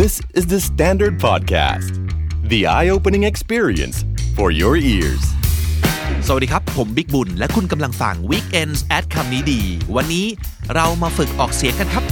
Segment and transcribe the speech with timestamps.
[0.00, 1.92] This is the Standard Podcast,
[2.48, 3.96] the eye opening experience
[4.36, 5.22] for your ears.
[6.26, 9.60] สวัสดีครับ ผมบิ๊กบุญ และคุณกำลังฟัง Weekends at คำนี้ดี
[9.96, 10.26] วันนี้
[10.74, 12.04] เรามาฝึกออกเสียงกันครับ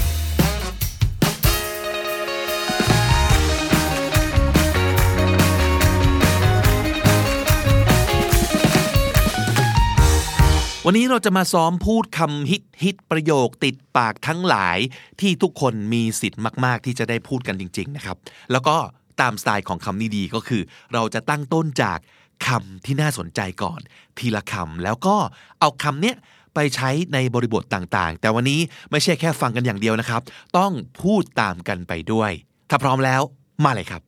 [10.91, 14.79] วันนี้เราจะมาซ้อมพูดคำฮิตฮิตประโยคติดปากทั้งหลาย
[15.21, 18.17] ที่ทุกคนมีสิทธิ์มาก ๆ ที่จะได้พูดกันจริง ๆ นะครับ
[18.53, 18.77] แล้วก็
[19.21, 20.63] ตามสไตล์ของคำนี้ดีก็คือ
[20.95, 21.99] เราจะตั้งต้นจาก
[22.47, 23.81] คำที่น่าสนใจก่อน
[24.19, 25.17] ทีละคำแล้วก็
[25.61, 26.17] เอาคำเนี้ย
[26.55, 30.23] ไปใช้ในบริบทต่างๆ แต่วันนี้ไม่ใช่แค่ฟังกันอย่างเดียวนะครับ
[30.59, 32.31] ต้องพูดตามกันไปด้วย
[32.71, 33.23] ถ้าพร้อมแล้ว
[33.65, 34.03] มาเลยครับ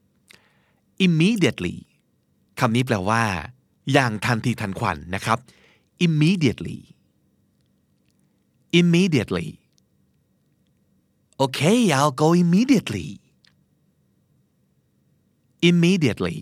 [1.06, 1.76] immediately
[2.60, 3.23] คำนี้แปลว่า
[3.92, 5.40] อย่างทันทีทันควันนะครับ
[6.06, 6.80] immediately
[8.80, 9.48] immediately
[11.45, 13.09] okay I'll go immediately
[15.70, 16.38] immediately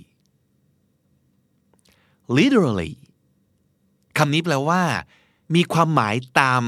[2.38, 2.92] literally
[4.18, 4.82] คำนี้แปลว่า
[5.54, 6.62] มีความหมายตาม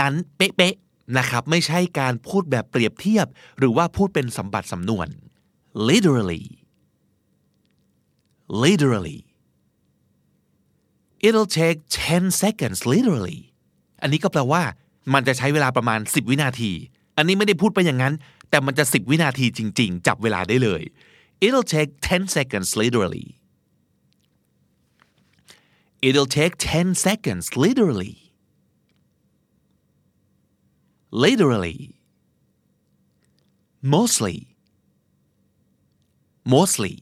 [0.00, 3.26] นั้นเป๊ะๆนะครับ ไม่ใช่การพูดแบบเปรียบเทียบ
[3.58, 5.08] หรือว่าพูดเป็นสัมบัติสำนวน
[5.88, 6.44] literally
[8.64, 9.20] literally
[11.25, 13.39] it'll take 10 seconds literally
[14.01, 14.63] อันนี้ก็แปลว่า
[15.13, 16.71] มันจะใช้เวลาประมาณ 10 วินาที
[17.17, 18.13] อันนี้ไม่ได้พูดไปอย่างนั้น
[18.49, 20.81] แต่มันจะ 10 วินาทีจริง ๆ จับเวลาได้เลย
[21.45, 23.27] it'll take 10 seconds literally
[26.07, 28.15] it'll take 10 seconds literally
[31.25, 31.79] literally
[33.95, 34.37] mostly
[36.55, 36.95] mostly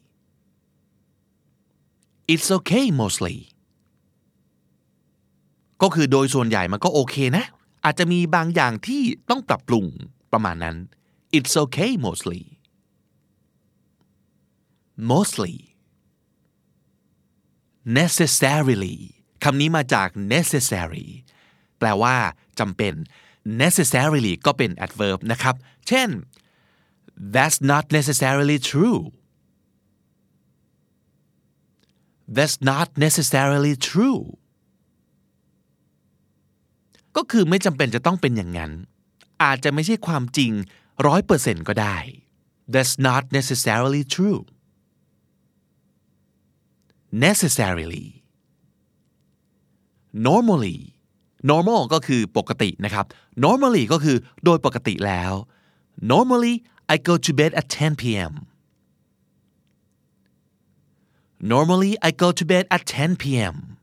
[2.33, 3.37] it's okay mostly
[5.82, 7.44] ก็คือโดยส่วนใหญ่มันก็โอเคนะ
[7.84, 9.86] อาจจะมีบางอย่างที่ต้องปรับปรุง
[10.32, 10.76] ประมาณนั้น
[11.36, 12.42] it's okay mostly
[15.10, 15.56] mostly
[17.98, 18.96] necessarily
[19.44, 21.06] คำนี้มาจาก necessary
[21.78, 22.16] แปลว่า
[22.58, 22.94] จำเป็น
[23.62, 25.54] necessarily ก็เป็น adverb นะครับ
[25.88, 26.08] เช่น
[27.34, 29.00] that's not necessarily true
[32.36, 34.22] that's not necessarily true
[37.16, 38.72] ก็คือไม่จำเป็นจะต้องเป็นอย่างนั้น
[39.42, 40.52] อาจจะไม่ใช่ความจริง
[41.06, 41.96] ร้อยเปอร์เซ็นต์ก็ได้
[42.72, 44.40] that's not necessarily true
[47.26, 48.06] necessarily
[50.26, 50.78] normally
[51.50, 53.06] normal ก็คือปกตินะครับ
[53.44, 55.32] normally ก็คือโดยปกติแล้ว
[56.12, 56.54] normally
[56.94, 58.32] I go to bed at 10 p.m.
[61.52, 63.77] normally I go to bed at 10 p.m.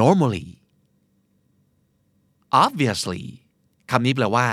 [0.00, 0.48] normally
[2.64, 3.24] obviously
[3.90, 4.48] คำนี้แปลว่า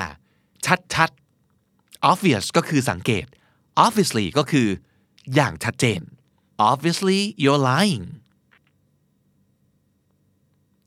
[0.94, 3.26] ชัดๆ obvious ก็คือสังเกต
[3.86, 4.68] obviously ก็คือ
[5.36, 6.02] อย่างชัดเจน
[6.72, 8.06] obviously you're lying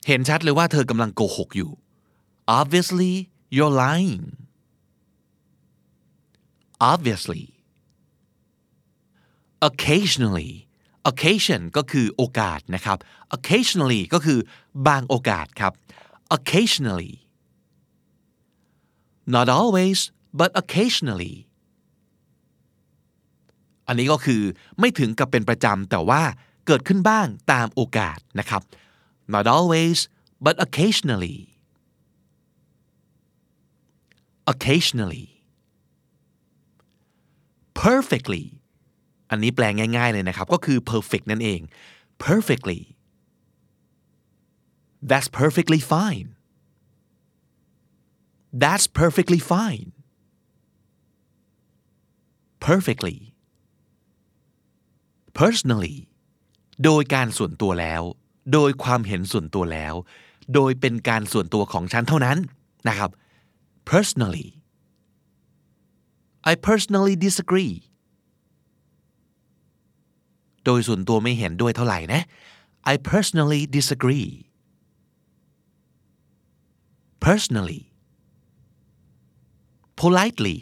[0.06, 1.71] เห็นชัดเลยว่าเธอกำลังโกหกอยู่
[2.59, 3.12] obviously
[3.56, 4.25] you're lying
[6.93, 7.44] obviously
[9.69, 10.53] occasionally
[11.10, 12.98] occasion ก็คือโอกาสนะครับ
[13.37, 14.38] occasionally ก็คือ
[14.88, 15.72] บางโอกาสครับ
[16.37, 17.15] occasionally
[19.34, 19.98] not always
[20.41, 21.34] but occasionally
[23.87, 24.43] อันนี้ก็คือ
[24.81, 26.22] ไม่ถึงกับเป็นประจำแต่ว่า
[26.66, 28.62] เกิดขึ้นบ้างตามโอกาสนะครับ
[29.34, 29.98] not always
[30.47, 31.38] but occasionally
[34.53, 35.26] occasionally
[37.84, 38.44] perfectly
[39.31, 39.65] อันนี้แปล
[39.97, 41.61] ง่ายๆเลยนะครับ ก็คือ perfect นั่นเอง
[42.27, 42.81] perfectly
[45.11, 46.29] that's perfectly fine
[48.62, 49.89] that's perfectly fine
[52.67, 53.17] perfectly
[55.41, 55.97] personally
[56.85, 58.03] โดยการส่วนตัวแล้ว
[58.53, 59.95] โดยความเห็นส่วนตัวแล้ว
[60.55, 62.39] โดยเป็นการส่วนตัวของฉันเท่านั้น
[62.89, 63.11] นะครับ
[63.93, 64.49] personally
[66.50, 67.75] I personally disagree
[70.64, 72.22] โดยส่วนตัวไม่เห็นด้วยเท่าไหร่นะ
[72.93, 74.31] I personally disagree
[77.26, 77.82] personally
[80.00, 80.56] politely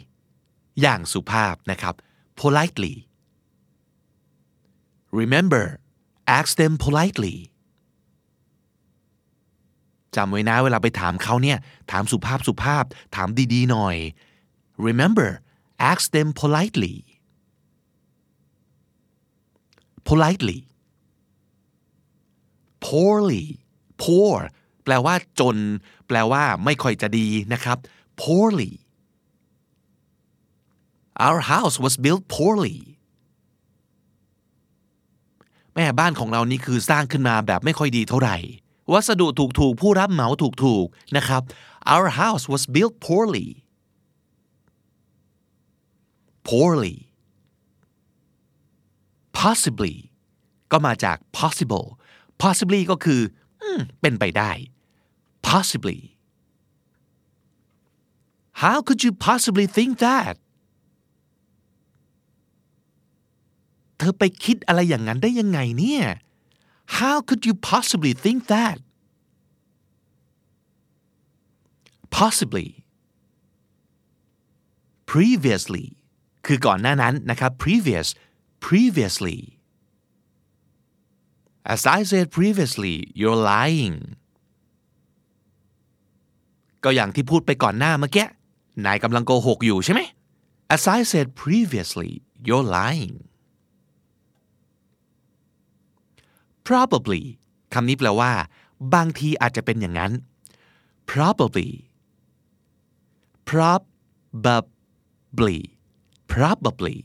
[0.81, 1.95] อย่างสุภาพนะครับ
[2.41, 2.95] politely
[5.19, 5.63] remember
[6.37, 7.35] ask them politely
[10.15, 11.57] จำไว้นะเวลาไปถามเขาเนี่ย
[11.91, 12.83] ถามสุภาพสุภาพ
[13.15, 13.95] ถามดีๆหน่อย
[14.87, 15.29] remember
[15.91, 16.95] ask them politely
[20.07, 20.59] politely
[22.85, 23.45] poorly
[24.03, 24.37] poor
[24.83, 25.57] แปลว่าจน
[26.07, 27.77] แปลว่าไม่ค่อยจะดีนะครับ
[28.21, 28.71] poorly
[31.25, 32.77] our house was built poorly
[35.75, 38.37] แม่บ้านของเรานี่คือสร้างขึ้นมาแบบไม่ค่อยดีเท่าไหร่
[38.91, 39.27] วัสดุ
[39.59, 40.27] ถูกๆ ผู้รับเหมา
[40.63, 41.41] ถูกๆ นะครับ
[41.93, 43.47] our house was built poorly
[46.47, 46.97] poorly
[49.43, 49.95] possibly
[50.71, 51.87] ก็มาจาก possible
[52.43, 53.21] possibly ก็คือ
[53.61, 53.63] อ
[54.01, 54.51] เป็นไปได้
[55.49, 55.99] possibly
[58.63, 60.35] how could you possibly think that
[63.97, 66.05] เธอไปคิดอะไรอย่างนั้นได้ยังไงเนี่ย
[66.97, 68.77] how could you possibly think that
[72.17, 72.69] possibly
[75.11, 75.85] previously
[76.45, 78.07] คือก่อนหน้านั้นนะครับ previous
[78.67, 79.39] previously
[81.73, 83.97] as I said previously you're lying
[86.83, 88.27] ก็อย่างที่พูดไปก่อนหน้าเมื่อกี้
[88.85, 90.01] นายกำลังโกหกอยู่ใช่ไหม
[90.75, 92.11] as I said previously
[92.47, 93.15] you're lying
[96.67, 97.23] probably
[97.73, 98.31] คำนี้แปลว่า
[98.93, 100.11] บางทีอาจจะเป็นอย่างนั้น
[101.11, 101.71] probably
[103.49, 105.59] probably
[106.33, 106.97] probably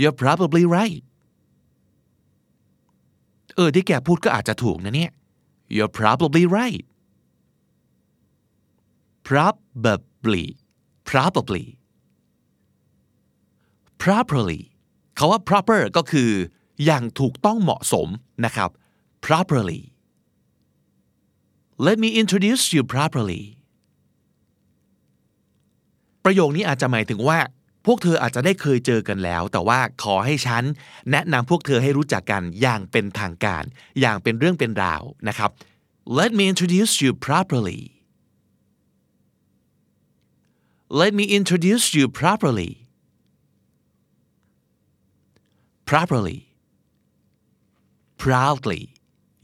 [0.00, 1.02] you're probably right
[3.56, 5.12] เออที่แกพูดก็อาจจะถูกนะเนี่ย
[5.76, 6.84] you're probably right
[9.28, 10.46] probably
[11.10, 11.64] probably
[14.02, 14.60] properly
[15.16, 16.30] เขาว่า proper ก็คือ
[16.84, 18.08] อย่างถูกต้องเหมาะสม
[18.44, 18.70] นะครับ
[19.26, 19.82] properly
[21.86, 23.42] let me introduce you properly
[26.24, 27.38] ประโยคนี้อาจจะหมายถึงว่า
[27.86, 30.64] พวกเธออาจจะได้เคยเจอกันแล้ว แต่ว่าขอให้ฉัน
[31.10, 33.64] แนะนำพวกเธอให้รู้จักกันอย่างเป็นทางการ
[34.00, 35.50] อย่างเป็นเรื่องเป็นราวนะครับ
[36.18, 37.82] let me introduce you properly
[41.00, 42.72] let me introduce you properly
[45.90, 46.38] properly
[48.22, 48.82] proudly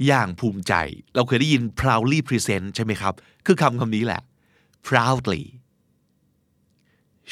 [0.06, 0.72] อย่างภูมิใจ
[1.14, 3.14] เราเคยได้ยิน proudly present ใช่ไหมครับ
[3.46, 4.22] คือคำคำนี้แหละ
[4.88, 5.42] proudly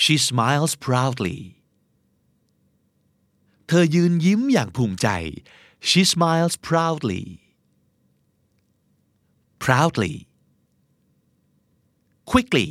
[0.03, 1.39] she smiles proudly
[3.69, 5.09] เธอยืนยิ้มอย่างภูมิใจ
[5.89, 7.25] she smiles proudly
[9.65, 10.15] proudly
[12.31, 12.69] quickly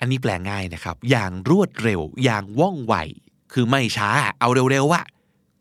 [0.00, 2.94] อันนี้แปลง่ายนะครับ อย่างรวดเร็ว อย่างว่องไว
[3.52, 4.10] คือไม่ช้า
[4.40, 5.02] เอาเร็วๆว่ะ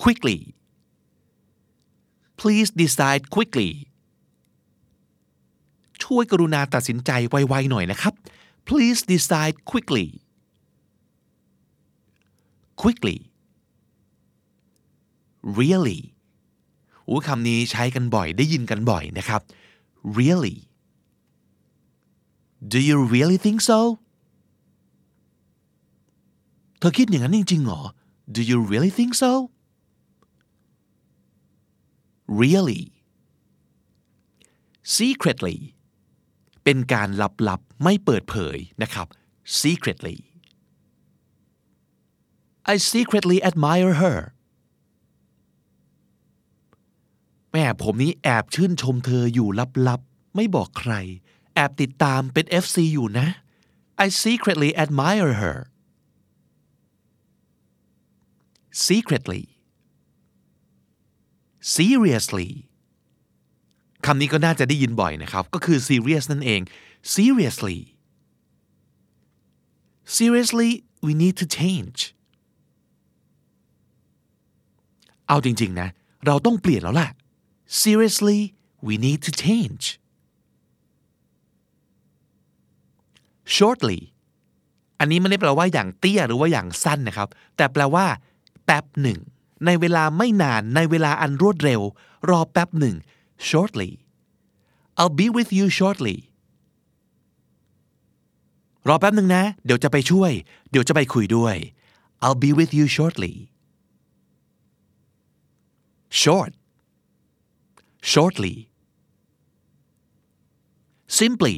[0.03, 0.39] quickly
[2.39, 3.69] please decide quickly
[6.03, 8.13] ช่วยกรุณาตัดสินใจไวๆหน่อยนะครับ
[8.67, 10.07] please decide quickly
[12.81, 13.17] quickly
[15.57, 16.01] really
[17.07, 19.41] อู้คำนี้ใช้กันบ่อยได้ยินกันบ่อยนะครับ
[20.17, 20.57] really
[22.73, 23.79] do you really think so
[26.79, 27.81] เธอคิดอย่างนั้นจริงๆหรอ
[28.35, 29.31] do you really think so
[32.41, 32.83] really
[34.97, 35.57] secretly
[36.63, 37.09] เป็นการ
[37.49, 39.07] ลับๆ ไม่เปิดเผยนะครับ
[39.61, 40.17] secretly
[42.65, 44.17] I secretly admire her
[47.51, 49.49] แม่ผมนี้แอบชื่นชมเธออยู่
[49.87, 50.93] ลับๆ ไม่บอกใคร
[51.55, 53.27] แอบติดตามเป็น FC อยู่นะ
[54.05, 55.57] I secretly admire her
[58.87, 59.43] secretly
[61.75, 62.49] seriously
[64.05, 66.61] คำนี้ก็น่าจะได้ยินบ่อยนะครับ ก็คือ serious นั่นเอง
[67.15, 67.79] seriously
[70.17, 70.71] seriously
[71.05, 71.99] we need to change
[75.27, 75.89] เอาจริง ๆ นะ
[76.25, 77.09] เราต้องเปลี่ยนแล้วล่ะ
[77.81, 78.39] seriously
[78.87, 79.85] we need to change
[83.55, 83.99] shortly
[84.99, 88.05] อันนี้ไม่ได้แปลว่าอย่างเตี้ยหรือว่าอย่างสั้นนะครับ แต่แปลว่า
[88.65, 89.19] แป๊บหนึ่ง
[89.65, 91.81] ในเวลาไม่นานในเวลาอันรวดเร็ว
[92.29, 92.95] รอแป๊บหนึ่ง
[93.49, 93.91] shortly
[94.99, 96.17] I'll be with you shortly
[98.87, 100.31] รอแป๊บหนึ่งนะ เดี๋ยวจะไปช่วย
[100.71, 101.55] เดี๋ยวจะไปคุยด้วย
[102.23, 103.33] I'll be with you shortly
[106.21, 106.51] short
[108.11, 108.55] shortly
[111.19, 111.55] simply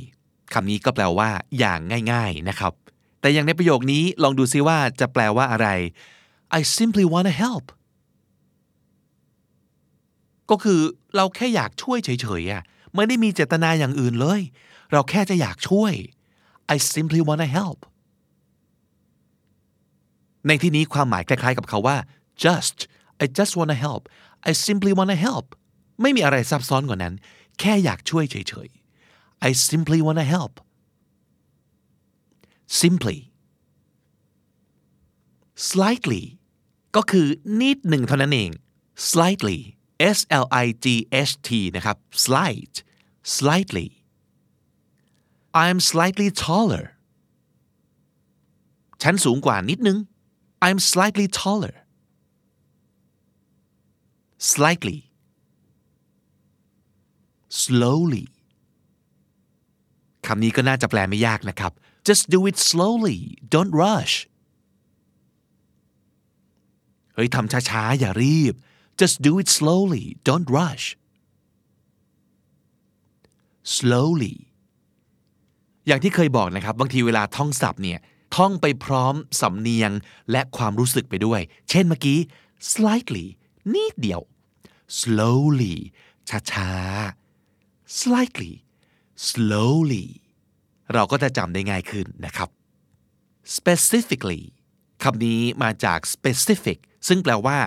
[0.54, 1.80] คำนี้ก็แปลว่า อย่าง
[2.12, 2.74] ง่าย ๆนะครับ
[3.20, 5.68] แต่อย่างในประโยคนี้ลองดูซิว่าจะแปลว่าอะไร
[6.58, 7.66] I simply wanna help
[10.50, 10.80] ก็คือ
[11.16, 12.64] เราแค่อยากช่วยเฉยๆอะ
[12.96, 14.42] ไม่ได้มีเจตนาอย่างอื่นเลย
[14.92, 15.94] เราแค่จะอยากช่วย
[16.74, 17.80] I simply wanna help
[20.48, 21.98] ในที่นี้ความหมายคล้ายๆกับเขาว่า
[22.46, 22.78] just
[23.24, 24.04] I just wanna help
[24.50, 25.48] I simply wanna help
[26.02, 27.14] ไม่มีอะไรซับซ้อนกว่านั้น
[27.60, 30.54] แค่อยากช่วยเฉยๆ I simply wanna help
[32.82, 33.20] simply
[35.70, 36.24] slightly
[36.96, 37.28] ก็คือ
[37.62, 38.52] นิดหนึ่งเท่านั้นเอง
[39.10, 39.60] slightly
[40.18, 40.86] S L I G
[41.30, 42.76] H T นะครับ slight
[43.38, 43.88] slightly
[45.64, 46.86] I'm slightly taller
[49.02, 49.98] ฉันสูงกว่านิดนึง
[50.66, 51.76] I'm slightly taller
[54.52, 55.00] slightly
[57.64, 58.26] slowly
[60.26, 61.72] คำนี้ก็น่าจะแปลไม่ยากนะครับ
[62.08, 63.20] just do it slowly
[63.54, 64.16] don't rush
[67.14, 68.54] เฮ้ยทำช้าๆ อย่ารีบ
[69.02, 70.86] just do it slowly don't rush
[73.76, 74.36] slowly
[75.88, 78.00] อย่างที่เคยบอกนะครับ บางทีเวลาท่องศัพท์เนี่ย
[78.36, 79.92] ท่องไปพร้อมสำเนียง
[80.32, 82.20] และความรู้สึกไปด้วย เช่นเมื่อกี้
[82.72, 83.26] slightly
[83.74, 84.22] นิดเดียว
[85.02, 85.76] slowly
[86.30, 88.54] ช้าๆ slightly
[89.28, 90.06] slowly
[90.94, 92.50] เราก็จะจำได้ง่ายขึ้นนะครับ
[93.58, 94.44] specifically
[95.04, 97.58] คำนี้มาจาก specific ซึ่งแปลว่า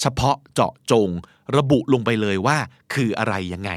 [0.00, 1.08] เฉพาะเจาะจง
[1.56, 2.58] ระบุลงไปเลยว่า
[2.94, 3.70] คืออะไรยังไง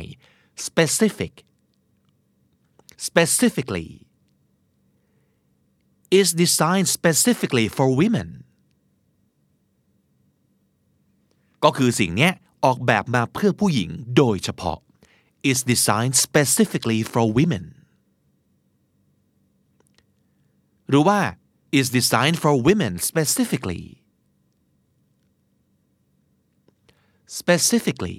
[0.67, 1.33] specific
[3.07, 3.89] specifically
[6.19, 8.29] is designed specifically for women
[11.63, 12.33] ก็คือสิ่งเนี้ย
[12.65, 14.79] ออกแบบมาเพื่อผู้หญิงโดยเฉพาะ
[15.51, 17.65] is designed specifically for women
[20.89, 21.19] หรือว่า
[21.79, 23.83] is designed for women specifically
[27.39, 28.17] specifically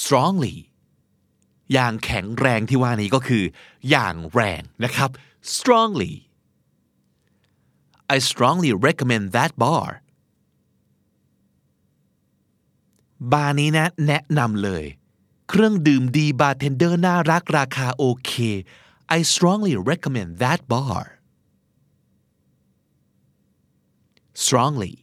[0.00, 0.56] strongly
[1.72, 3.44] อย่างแข็งแรงที่ว่านี้ก็คือ
[3.90, 5.10] อย่างแรงนะครับ
[5.56, 6.14] strongly
[8.14, 9.88] I strongly recommend that bar
[13.32, 14.84] บาร์นี้นะแนะนำเลย
[15.48, 18.32] เครื่องดื่มดีบาร์เทนเดอร์น่ารักราคาโอเค
[19.16, 21.02] I strongly recommend that bar
[24.44, 24.94] strongly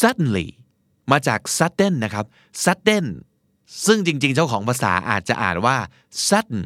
[0.00, 0.48] suddenly
[1.10, 2.26] มาจาก sudden นะครับ
[2.64, 3.06] sudden
[3.86, 5.76] ซึ่งจริง ๆ เจ้าของภาษาอาจจะอ่านว่า
[6.28, 6.62] sudden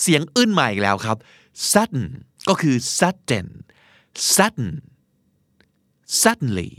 [0.00, 1.16] เสียงอึ้นมาอีกแล้วครับ
[1.72, 2.06] sudden
[2.48, 3.48] ก็คือ sudden
[4.34, 4.70] sudden
[6.22, 6.70] suddenly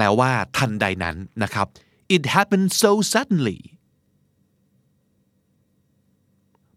[0.00, 1.66] ลว่าทันใดนั้นนะครับ
[2.16, 3.60] it happened so suddenly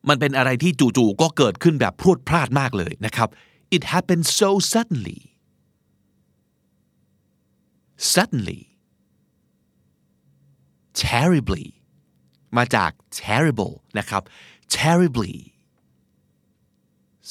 [0.09, 3.29] มันเป็นอะไรที่จู่ๆก็เกิดขึ้นแบบพรวดพลาดมากเลยนะครับ
[3.75, 5.21] it happened so suddenly
[8.13, 8.61] suddenly
[11.03, 11.67] terribly
[12.57, 14.23] มาจาก terrible นะครับ
[14.77, 15.35] terribly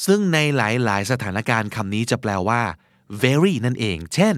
[0.04, 2.62] ซึ่งในหลายๆ สถานการณ์คำนี้จะแปลว่า
[3.22, 4.36] very นั่นเอง เช่น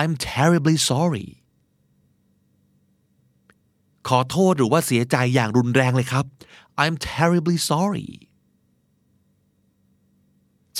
[0.00, 1.28] I'm terribly sorry
[4.08, 6.26] ขอโทษหรือว่าเสียใจอย่างรุนแรงเลยครับ
[6.82, 8.08] I'm terribly sorry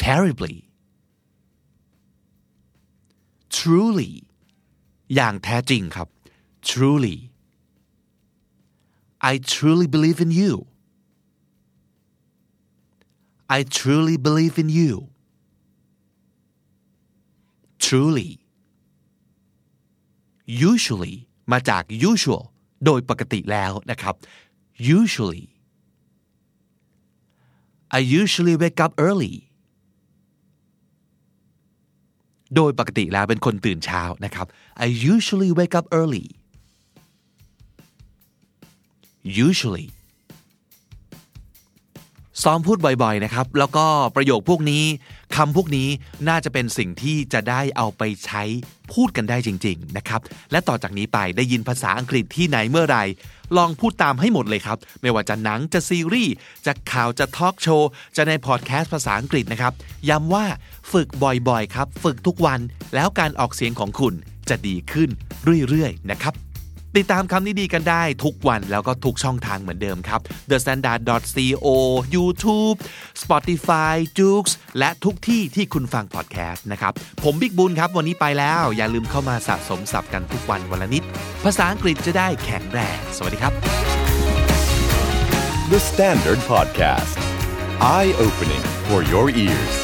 [0.05, 0.57] terribly
[3.57, 4.13] truly
[5.15, 6.09] อย่างแท้จริงครับ
[6.69, 7.17] truly
[9.31, 10.53] I truly believe in you
[13.57, 14.93] I truly believe in you
[17.87, 18.31] truly
[20.70, 21.16] Usually
[21.52, 22.44] มาจาก usual
[22.86, 24.16] โดยปกติแล้วนะครับ
[24.98, 25.44] usually
[27.98, 29.36] I usually wake up early
[32.56, 34.48] โดยปกติแล้วเป็นคนตื่นเช้านะครับ
[34.86, 36.28] I usually wake up early
[39.48, 39.88] usually
[42.44, 44.84] ซ้อมพูดบ่อยๆนะครับ แล้วก็ประโยคพวกนี้
[45.36, 45.90] คำพวกนี้
[46.30, 48.44] น่าจะเป็นสิ่งที่จะได้เอาไปใช้
[48.94, 50.22] พูดกันได้จริง ๆ นะครับ
[50.52, 53.04] และต่อจากนี้ไปได้ยินภาษาอังกฤษที่ไหนเมื่อไหร่
[53.58, 56.34] ลองพูดตามให้หมดเลยครับ ไม่ว่าจะหนังจะซีรีส์
[56.66, 59.74] จะข่าวจะทอล์กโชว์จะในพอดแคสต์ภาษาอังกฤษนะครับ
[60.10, 60.46] ย้ำว่า
[60.92, 62.60] ฝึกบ่อยๆ ครับ ฝึกทุกวัน
[62.96, 64.14] แล้วการออกเสียงของคุณ
[64.50, 65.10] จะดีขึ้น
[65.70, 66.49] เรื่อยๆ นะครับ
[66.98, 70.20] ติดตามคำนี้ดีกันได้ทุกวันแล้วก็ทุกช่องทางเหมือนเดิมครับ
[70.50, 71.02] The Standard
[71.66, 71.68] co
[72.16, 72.78] YouTube
[73.22, 74.46] Spotify j o o x
[74.80, 76.94] และทุกที่ที่คุณฟังพอดแคสต์นะครับ
[77.24, 81.04] ผมบิ๊กบุญครับ วันนี้ไปแล้ว อย่าลืมเข้ามาสะสมศัพท์กันทุกวันวันละนิด
[81.44, 83.54] ภาษาอังกฤษจะได้แข็งแรงสวัสดีครับ
[85.72, 87.18] The Standard Podcast.
[87.80, 89.76] Eye opening for your ears.